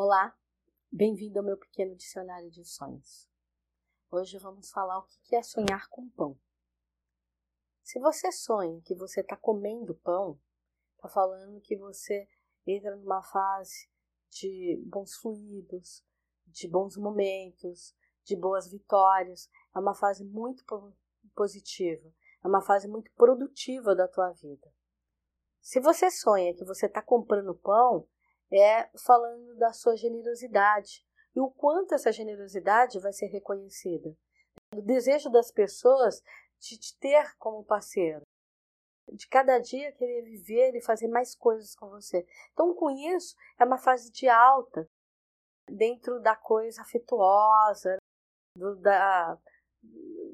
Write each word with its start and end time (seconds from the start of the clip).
Olá, 0.00 0.32
bem-vindo 0.92 1.40
ao 1.40 1.44
meu 1.44 1.56
pequeno 1.56 1.96
dicionário 1.96 2.48
de 2.52 2.64
sonhos. 2.64 3.28
Hoje 4.08 4.38
vamos 4.38 4.70
falar 4.70 4.96
o 5.00 5.08
que 5.24 5.34
é 5.34 5.42
sonhar 5.42 5.88
com 5.88 6.08
pão. 6.10 6.38
Se 7.82 7.98
você 7.98 8.30
sonha 8.30 8.80
que 8.82 8.94
você 8.94 9.22
está 9.22 9.36
comendo 9.36 9.96
pão, 9.96 10.40
está 10.94 11.08
falando 11.08 11.60
que 11.60 11.76
você 11.76 12.28
entra 12.64 12.94
numa 12.94 13.24
fase 13.24 13.90
de 14.30 14.80
bons 14.86 15.16
fluidos, 15.16 16.04
de 16.46 16.68
bons 16.68 16.96
momentos, 16.96 17.92
de 18.22 18.36
boas 18.36 18.70
vitórias. 18.70 19.50
É 19.74 19.80
uma 19.80 19.96
fase 19.96 20.24
muito 20.24 20.64
positiva, 21.34 22.08
é 22.44 22.46
uma 22.46 22.62
fase 22.62 22.86
muito 22.86 23.12
produtiva 23.14 23.96
da 23.96 24.06
tua 24.06 24.30
vida. 24.30 24.72
Se 25.60 25.80
você 25.80 26.08
sonha 26.08 26.54
que 26.54 26.64
você 26.64 26.86
está 26.86 27.02
comprando 27.02 27.52
pão, 27.52 28.08
é 28.52 28.88
falando 29.04 29.56
da 29.56 29.72
sua 29.72 29.96
generosidade 29.96 31.04
e 31.34 31.40
o 31.40 31.50
quanto 31.50 31.94
essa 31.94 32.10
generosidade 32.10 32.98
vai 32.98 33.12
ser 33.12 33.26
reconhecida. 33.26 34.16
O 34.74 34.82
desejo 34.82 35.30
das 35.30 35.50
pessoas 35.50 36.22
de 36.58 36.78
te 36.78 36.98
ter 36.98 37.36
como 37.38 37.64
parceiro, 37.64 38.22
de 39.12 39.26
cada 39.28 39.58
dia 39.58 39.92
querer 39.92 40.22
viver 40.22 40.74
e 40.74 40.82
fazer 40.82 41.08
mais 41.08 41.34
coisas 41.34 41.74
com 41.74 41.88
você. 41.88 42.26
Então, 42.52 42.74
com 42.74 42.90
isso, 42.90 43.36
é 43.58 43.64
uma 43.64 43.78
fase 43.78 44.10
de 44.10 44.28
alta 44.28 44.88
dentro 45.68 46.20
da 46.20 46.34
coisa 46.34 46.82
afetuosa, 46.82 47.98
do, 48.56 48.76
da, 48.76 49.38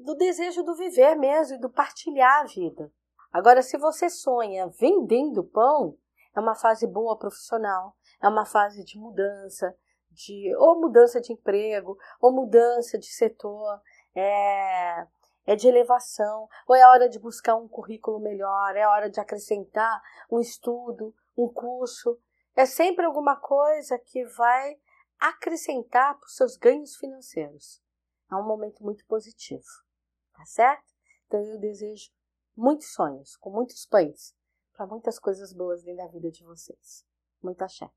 do 0.03 0.15
desejo 0.15 0.63
do 0.63 0.75
viver 0.75 1.15
mesmo 1.15 1.57
e 1.57 1.59
do 1.59 1.69
partilhar 1.69 2.41
a 2.41 2.45
vida. 2.45 2.91
Agora, 3.31 3.61
se 3.61 3.77
você 3.77 4.09
sonha 4.09 4.67
vendendo 4.67 5.43
pão, 5.43 5.97
é 6.35 6.39
uma 6.39 6.55
fase 6.55 6.85
boa 6.85 7.17
profissional, 7.17 7.95
é 8.21 8.27
uma 8.27 8.45
fase 8.45 8.83
de 8.83 8.97
mudança, 8.97 9.75
de 10.11 10.55
ou 10.57 10.79
mudança 10.79 11.21
de 11.21 11.33
emprego, 11.33 11.97
ou 12.19 12.31
mudança 12.31 12.97
de 12.97 13.07
setor, 13.07 13.81
é, 14.13 15.07
é 15.45 15.55
de 15.55 15.67
elevação, 15.67 16.47
ou 16.67 16.75
é 16.75 16.85
hora 16.87 17.07
de 17.07 17.19
buscar 17.19 17.55
um 17.55 17.67
currículo 17.67 18.19
melhor, 18.19 18.75
é 18.75 18.87
hora 18.87 19.09
de 19.09 19.19
acrescentar 19.19 20.01
um 20.31 20.39
estudo, 20.39 21.13
um 21.37 21.47
curso. 21.47 22.19
É 22.55 22.65
sempre 22.65 23.05
alguma 23.05 23.35
coisa 23.35 23.99
que 23.99 24.25
vai 24.25 24.77
acrescentar 25.19 26.17
para 26.17 26.25
os 26.25 26.35
seus 26.35 26.57
ganhos 26.57 26.95
financeiros. 26.95 27.81
É 28.31 28.35
um 28.35 28.45
momento 28.45 28.83
muito 28.83 29.05
positivo, 29.05 29.65
tá 30.33 30.45
certo? 30.45 30.93
Então 31.27 31.39
eu 31.41 31.59
desejo 31.59 32.11
muitos 32.55 32.93
sonhos, 32.93 33.35
com 33.37 33.49
muitos 33.49 33.85
pães, 33.85 34.33
para 34.75 34.85
muitas 34.85 35.17
coisas 35.17 35.53
boas 35.53 35.83
dentro 35.83 36.03
da 36.03 36.11
vida 36.11 36.29
de 36.29 36.43
vocês. 36.43 37.05
Muita 37.41 37.65
axé. 37.65 37.89